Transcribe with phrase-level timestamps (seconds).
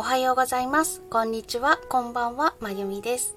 [0.00, 1.02] おはようございます。
[1.10, 1.78] こんにちは。
[1.90, 2.54] こんばんは。
[2.58, 3.36] まゆみです。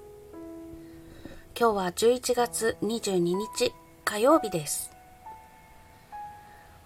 [1.54, 4.90] 今日は11月22日火曜日です。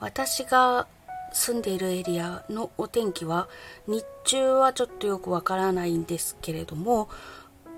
[0.00, 0.88] 私が
[1.32, 3.48] 住んでいるエリアのお天気は
[3.86, 7.08] 日中はちょっとよくわからないんですけれども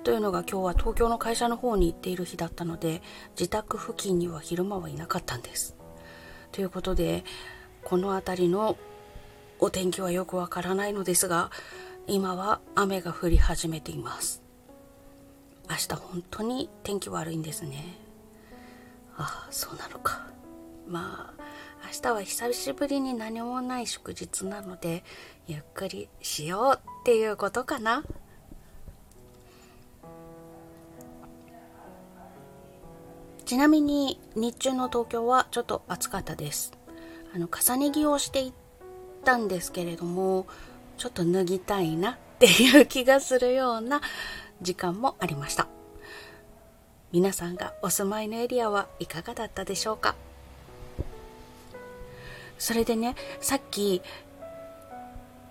[0.03, 3.03] というのが今日は東京の会社の方に行っている日だったので
[3.39, 5.77] 自宅付近には昼間はいなかったんです。
[6.51, 7.25] ということで
[7.85, 8.79] この辺りの
[9.59, 11.51] お天気はよくわからないのですが
[12.13, 14.43] 今は雨が降り始めています。
[15.69, 17.85] 明日本当に天気悪いんですね。
[19.17, 20.27] ああそうなのか。
[20.89, 21.43] まあ
[21.85, 25.05] 明日は久しぶりに何もない祝日なので
[25.47, 28.03] ゆっくりしようっていうことかな。
[33.45, 36.73] ちなみに日中の東京はちょっと暑かったです。
[37.33, 38.53] あの重ね着をしていっ
[39.25, 40.49] たんですけれども
[41.01, 44.03] ちょっと脱ぎたいなっていう気がするような
[44.61, 45.67] 時間もありました。
[47.11, 50.15] 皆さんがお住まいのエリアはいかがだったでしょうか？
[52.59, 54.03] それでねさっき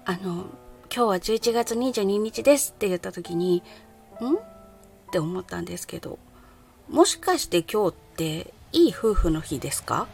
[0.05, 0.45] あの
[0.95, 3.63] 今日は11月22日ですって言った時に
[4.21, 4.35] ん？
[4.35, 4.39] っ
[5.11, 6.19] て思ったんですけど
[6.89, 10.05] もしかして今日っていい夫婦の日ですか？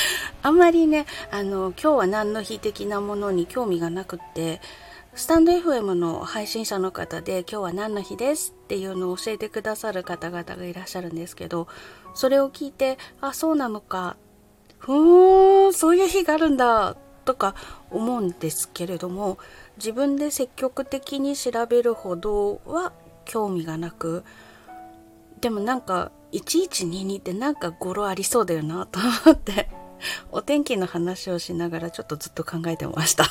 [0.42, 4.60] あんまりね、あの、今日は何の日的なものに興味がなくって、
[5.14, 11.68] スタンド FM の配信者の方で今日は何の日ですっていうのを教えてくださる方々がいらっしゃるんですけど、
[12.14, 14.16] それを聞いて、あ、そうなのか、
[14.78, 17.54] ふーん、そういう日があるんだ、とか
[17.90, 19.38] 思うんですけれども、
[19.78, 22.92] 自分で積極的に調べるほどは
[23.24, 24.24] 興味がなく、
[25.40, 29.85] でもなんか1122ってなんか語呂ありそうだよなと思って。
[30.32, 33.26] お天気の話をしながらちょっとずっと考えてました。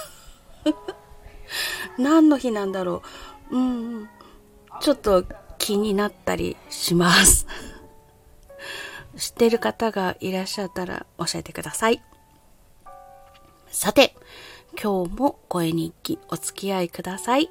[1.97, 3.03] 何の日なんだろ
[3.51, 3.57] う。
[3.57, 4.09] うん
[4.81, 5.23] ちょっと
[5.57, 7.47] 気になったりします。
[9.15, 12.03] 知ってる方がいらっしゃったら教えてください。
[13.67, 14.15] さて
[14.81, 17.49] 今日も声日記お付き合いください。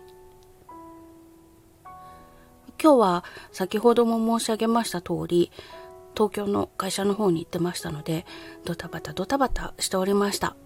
[2.82, 5.50] 今日は先ほども申し上げました通り
[6.14, 8.24] 東京の会社の方に行ってましたので
[8.64, 10.56] ドタバタドタバタしておりました。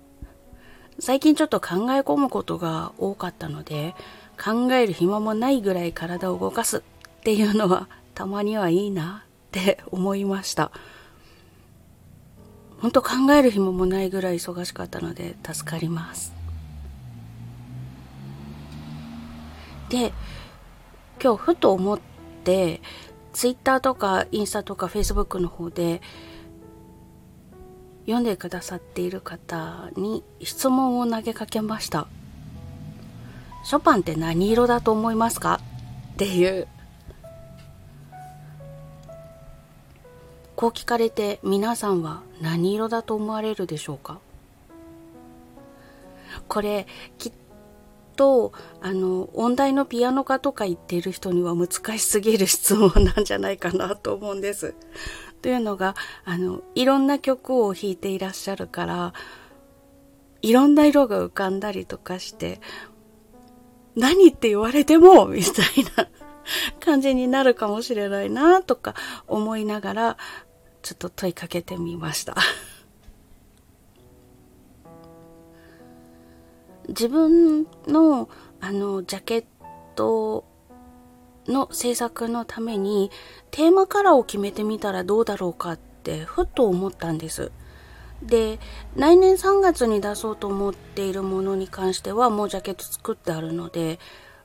[1.01, 3.95] 最近ちょっと考え込むことが多かったので
[4.43, 6.81] 考える暇もないぐらい体を動かすっ
[7.23, 10.73] ていうのはたまにはいいなって思いました。
[12.81, 16.33] 本当考える暇もないぐらい忙しかったので助かります。
[19.89, 20.13] で
[21.23, 22.01] 今日ふと思っ
[22.45, 22.81] て
[23.33, 26.03] ツイッターとかインスタとかフェイスブックの方で
[28.07, 32.09] 読んでくださっている方に質問を投げかけました。
[33.65, 35.61] ショパンって何色だと思いますか？
[36.15, 36.67] っていう。
[40.57, 44.19] こう聞かれて皆さんは何色だと思われるでしょうか？
[46.49, 46.87] これ
[47.19, 47.31] き
[48.19, 48.53] と
[48.83, 54.75] あの音大のピアノ科とか言ってる人には難しすぎる質問なんじゃないかなと思うんです。
[55.41, 59.15] というのがあのいろんな曲を弾いていらっしゃるから
[60.43, 62.61] いろんな色が浮かんだりとかして
[63.95, 66.09] 何って言われても みたいな
[66.81, 68.95] 感じになるかもしれないなとか
[69.29, 70.17] 思いながら
[70.83, 72.35] ちょっと問いかけてみました。
[76.89, 78.29] 自分の
[78.61, 79.45] あのジャケッ
[79.95, 80.45] ト
[81.47, 83.11] の制作のために
[83.51, 87.53] テーマカラーを決めてみたらどうだろうかってふっと思ったんです。
[88.23, 88.59] で
[88.97, 94.01] 来年3月に出そうと思っているものに関してはもうジャケット作ってあるので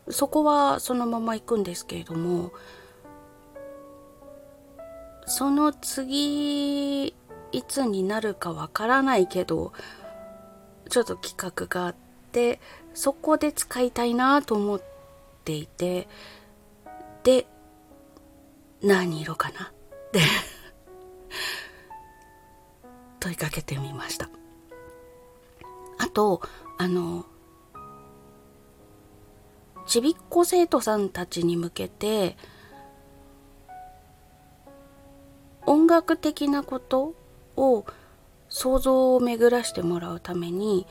[0.10, 2.52] そこはそのまま行くんですけれども
[5.26, 9.74] その次いつになるかわからないけど
[10.90, 11.96] ちょっと企画があっ
[12.34, 12.60] て
[12.94, 14.82] そこで使いたいなと思っ
[15.46, 16.08] ていて
[17.24, 17.46] で
[18.82, 19.72] 何色かな？
[19.72, 20.20] って
[23.20, 24.30] 問いかけてみました。
[25.98, 26.42] あと
[26.78, 27.26] あの
[29.86, 32.36] ちびっこ生徒さんたちに向けて
[35.66, 37.14] 音楽的なこと
[37.56, 37.86] を
[38.50, 40.86] 想像を巡らしてもらうために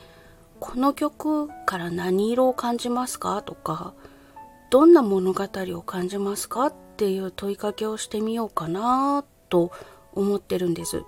[0.65, 3.41] この曲から何色を感じますか？
[3.41, 3.93] とか
[4.69, 6.67] どんな物語を感じますか？
[6.67, 9.73] っていう問いかけをしてみようかなと
[10.13, 11.03] 思ってるんです。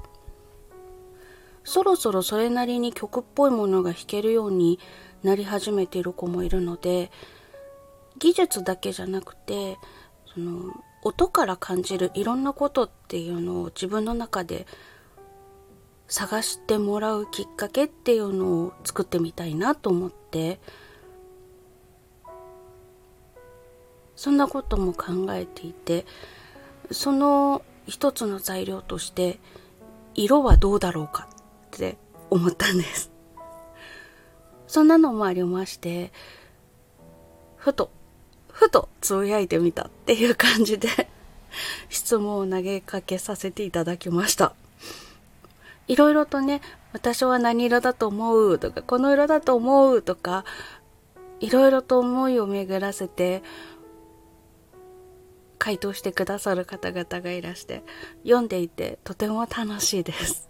[1.64, 4.78] そろそろそれなりに曲っぽいものが弾けるように
[5.24, 7.10] なり始めている子もいるので
[8.20, 9.78] 技術だけじゃなくて
[10.34, 14.68] その音から感じるいろんなことっていうのを自分の中で
[16.08, 20.60] 探してもらうきっかけっていうのを作ってみたいなと思って。
[24.16, 26.06] そんなことも考えていて
[26.92, 29.40] その一つの材料として
[30.14, 31.28] 色はどうだろうか
[31.76, 31.98] って
[32.30, 33.12] 思ったんです。
[34.68, 36.12] そんなのもありまして
[37.58, 37.92] ふと
[38.50, 40.88] ふとつぶやいてみたっていう感じで
[41.90, 44.56] 質問を投げかけさせていただきました。
[45.88, 46.62] いろいろとね
[46.94, 48.60] 私は何色だと思う？
[48.60, 50.02] とかこの色だと思う？
[50.02, 50.46] とか
[51.40, 53.44] いろいろと思いを巡らせて
[55.60, 57.84] 回答してくださる方々がいらして
[58.24, 60.50] 読んでいてとても楽しいです。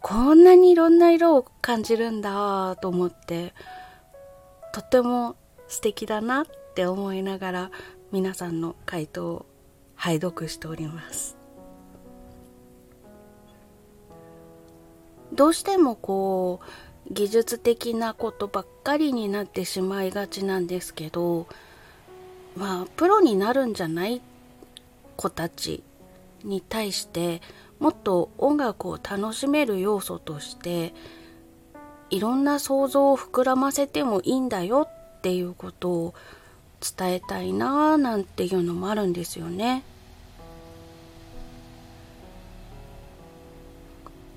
[0.00, 3.52] こんなにいろんな色を感じるんだと思って
[4.72, 5.36] とても
[5.66, 7.70] 素敵だなって思いながら
[8.12, 9.46] 皆さんの回答を
[9.96, 11.37] 拝読しております。
[15.32, 16.60] どうしてもこ
[17.10, 21.46] う技術的なことばっかりになってしまいがちなんですけど
[22.56, 24.20] まあプロになるんじゃない
[25.16, 25.82] 子たち
[26.44, 27.40] に対して
[27.78, 30.94] もっと音楽を楽しめる要素として
[32.10, 34.88] いろんな想像を膨らませてもいいんだよ
[35.18, 36.14] っていうことを
[36.80, 39.82] 伝えたいなーなんていうのもあるんですよね。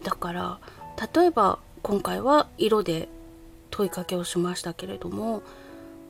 [0.03, 0.59] だから
[1.13, 3.09] 例えば今回は色で
[3.71, 5.41] 問いかけをしましたけれども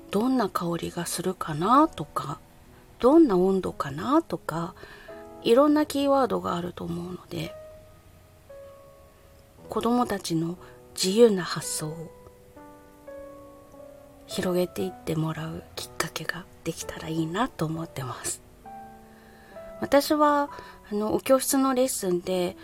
[0.09, 2.39] どんな香りがするかなとか
[2.99, 4.75] どんな温度かなとか
[5.43, 7.55] いろんなキーワードがあると思うので
[9.69, 10.57] 子どもたちの
[10.93, 12.11] 自由な発想を
[14.27, 18.41] 広げていってもらうきっかけができたらいいなと思ってます。
[19.81, 20.49] 私は
[20.91, 22.55] あのお教室のレッスンで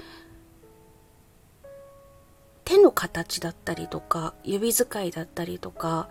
[2.67, 6.09] 手の形だったりとか指使いだったりとか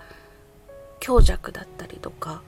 [1.01, 2.41] 強弱だったりとか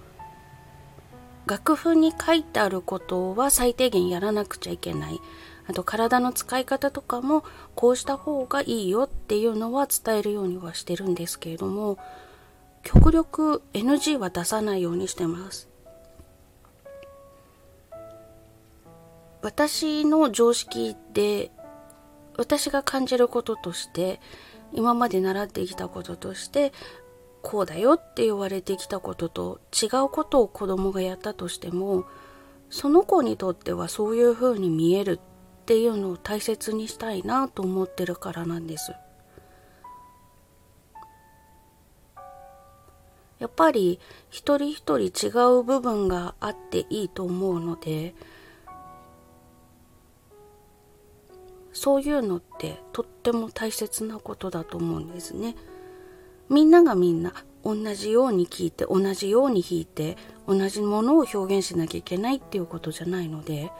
[1.45, 5.21] 楽譜に書いてあることは最低限やらなくちゃいけない。
[5.67, 7.45] あと体の使い方とかも
[7.75, 11.99] こうした方がいいよっていうのは伝えるようにはしてるんですけれども
[12.83, 15.69] 極力 NG は出さないようにしてます。
[19.43, 21.51] 私の常識で
[22.39, 24.21] 私が感じることとして
[24.73, 26.73] 今まで習ってきたこととして
[27.43, 32.05] こうだよって言われてきたことと違うことを子供がやったとしても
[32.71, 38.93] その子にとってはそういう風に見えるっていうのを大切にしたいなと思ってるからなんです。
[43.39, 44.01] やっぱり
[44.31, 48.15] 一人一人違う部分があっていいと思うので
[51.79, 55.55] そういうのってとっても大切なことだと思うんですね。
[56.49, 57.33] みんながみんな
[57.63, 60.17] 同じように聞いて同じように弾いて
[60.49, 63.71] 同じものを表現しなきゃいけないっていうことじゃないので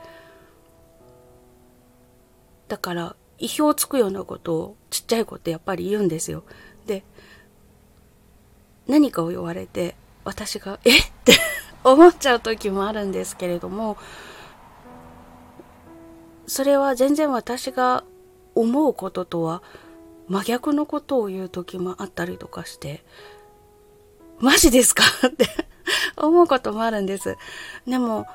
[2.69, 6.45] だから意表をつくようなことをちっちゃい子ってやっぱり言うんですよ。
[6.85, 7.03] で
[8.87, 10.97] 何かを言われて私が「え？
[10.97, 11.33] っ?」て
[11.83, 13.97] 思っちゃう時もあるんですけれども
[16.49, 18.03] それは全然私が
[18.55, 19.61] 思うこととは
[20.27, 23.03] 真逆のことを言う時もあったりとかして、
[24.39, 25.03] マジですか？
[25.27, 25.47] って
[26.17, 27.37] 思うこともあるんです。
[27.87, 28.27] でも、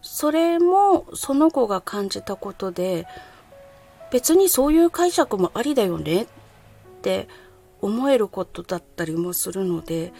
[0.00, 3.06] それもその子が感じたことで、
[4.10, 6.22] 別にそういう解釈もありだよね？
[6.22, 6.26] っ
[7.02, 7.28] て
[7.80, 10.12] 思えることだったりもするので、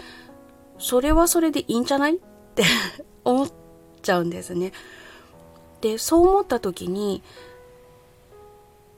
[0.79, 2.17] それはそれでいいんじゃない？
[2.17, 2.21] っ
[2.55, 2.65] て
[3.25, 3.49] 思っ
[4.03, 4.73] ちゃうんですね。
[5.83, 7.23] で、そう思った時に、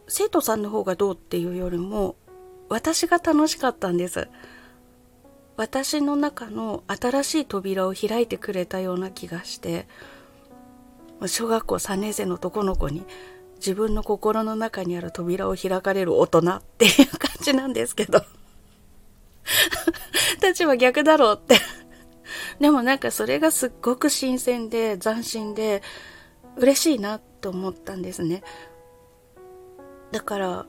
[0.07, 2.15] 生徒さんの方がどうっていうよりも、
[2.69, 4.29] 私が楽しかったんです。
[5.57, 9.89] 私の中の新しい扉を開いてくれたような気がして、
[11.27, 13.05] 小学校3年生の男の子に
[13.57, 18.23] 自分の心の中にある扉を開かれる大人っていう感じなんですけど
[20.43, 21.57] 立場逆だろうって
[22.61, 25.83] でもなんかそれがすっごく新鮮で斬新で
[26.57, 28.43] 嬉しいなと思ったんですね。
[30.13, 30.67] だから、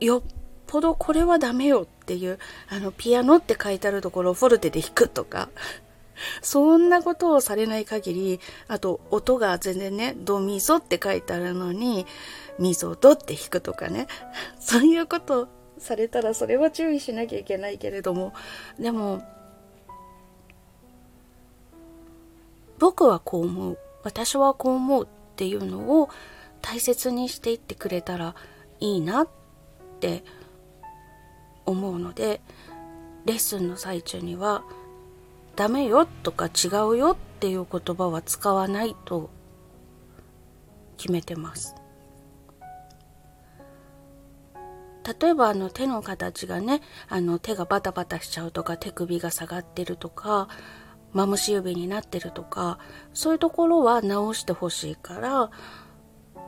[0.00, 0.22] よっ
[0.66, 5.48] ぽどこれはダメよっていう、あの、ピアノって書いてあるところをフォルテで弾くとか、
[6.42, 12.06] そんなことをされない限り、あと、音が全然ね、ドミソって書いてあるのに、
[12.58, 14.06] ミソドって弾くとかね、
[14.58, 18.32] そういうことされたらそれは注意しなきゃいけないけれども。
[18.78, 19.22] でも
[22.78, 23.78] 僕はこう思う。
[24.04, 25.08] 私はこう思う。
[25.38, 26.10] っていうのを
[26.62, 28.34] 大切にしていってくれたら
[28.80, 29.28] いいなっ
[30.00, 30.24] て
[31.64, 32.40] 思うので
[33.24, 34.64] レッスンの最中には
[35.54, 39.30] 「ダメよ」とか「違うよ」っていう言葉は使わないと
[40.96, 41.76] 決めてます。
[45.20, 50.48] 例えばあの手の形がねあの手がバタバタしちゃうとか手首が下がってるとか
[51.12, 52.78] マムシ指になってるとか
[53.14, 55.50] そういうところは直してほしいから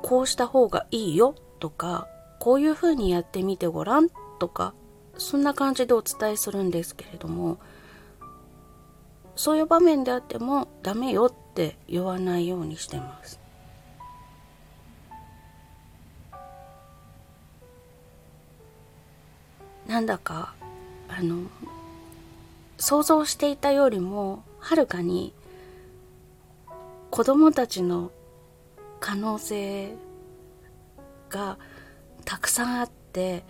[0.02, 4.74] こうした方がいいよとかこういう風にやってみてごらんとか
[5.18, 7.58] そんな感じでお伝えするんですけれども
[9.36, 13.40] そういう場面であってもダメよって言わないようにしてます。
[19.86, 20.54] なんだか
[21.08, 21.44] あの
[22.78, 25.34] 想像していたよりもはるかに
[27.10, 28.12] 子供たちの
[29.00, 29.94] 可能性
[31.28, 31.58] が
[32.24, 33.44] たくさんあって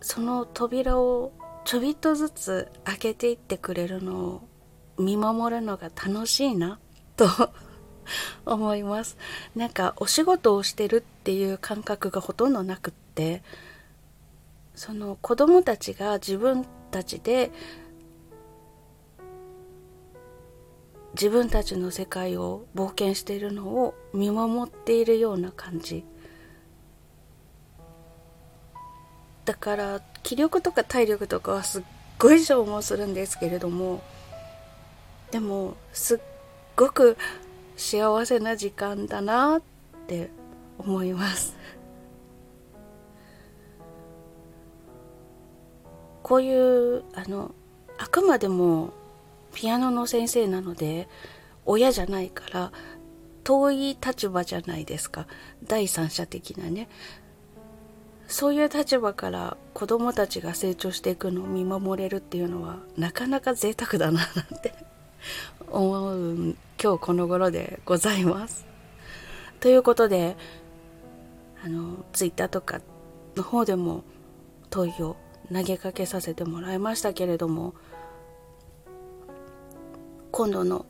[0.00, 1.32] その扉を
[1.64, 4.48] ちょびっとずつ開けていってくれるのを
[4.98, 6.78] 見守るのが楽しいな
[7.16, 7.26] と
[8.44, 9.16] 思います。
[9.54, 13.42] なんかお仕事をしてるっていう感覚がほとんどなくって
[14.74, 17.50] その子供たちが自分たちで
[21.14, 26.04] 自分たちの世界を冒険しているのを見守っているような感じ。
[29.44, 31.82] だから気力とか体力とかはすっ
[32.18, 34.00] ごい消耗するんですけれども
[35.32, 36.18] でもすっ
[36.76, 37.16] ごく
[37.76, 39.62] 幸せな時間だなっ
[40.06, 40.30] て
[40.78, 41.56] 思います。
[46.22, 47.52] こういうあの
[47.98, 48.92] あくまでも
[49.54, 51.08] ピアノの先生なので
[51.66, 52.72] 親じゃないから
[53.44, 55.26] 遠い立場じゃないですか
[55.64, 56.88] 第三者的なね
[58.26, 64.72] そういう立場から子供たちが成長していくのを見守れるっていうのはなかなか贅沢だななんて
[65.68, 68.66] 思う今日この頃でございます。
[69.58, 70.36] ということで
[71.64, 72.80] あのツイッターとか
[73.36, 74.04] の方でも
[74.70, 75.16] 問いを
[75.52, 77.74] 投げかけさせてもらいましたけれども
[80.32, 80.86] 今度の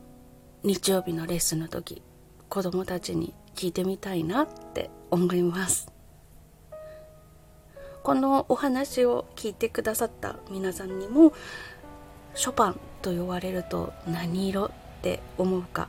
[0.63, 2.03] 日曜日のレッスンの時
[2.51, 5.91] 子供たちに聞いてみたいなって思います。
[8.03, 11.33] このお話を聞いてくださった皆さんにも
[12.35, 14.71] ショパンと言われると何色っ
[15.03, 15.89] て思うか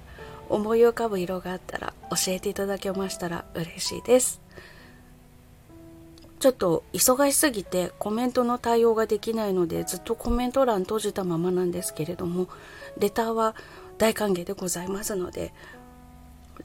[0.50, 4.42] 思い浮かぶ色があったら教えていただけましたら嬉しいです。
[6.42, 12.48] ちょっと忙しすぎてコメントの対応ができないのでずっとコメント欄閉じたままなんですけれども
[12.98, 13.56] レターは
[14.00, 15.54] 大歓迎でございますので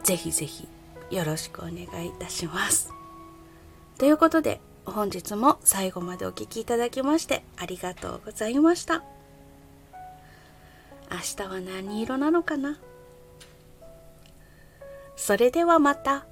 [0.03, 0.67] ぜひぜひ
[1.11, 2.91] よろしくお願いいたします。
[3.99, 9.05] ということで本日も最後までお聴きいただきましてありがとうございました。
[11.11, 12.79] 明日は何色なのかな？
[15.17, 16.27] それではまた。